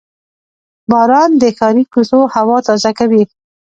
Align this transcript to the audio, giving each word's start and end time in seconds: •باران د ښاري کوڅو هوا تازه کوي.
•باران 0.91 1.31
د 1.41 1.43
ښاري 1.57 1.83
کوڅو 1.93 2.19
هوا 2.35 2.57
تازه 2.67 2.91
کوي. 2.99 3.23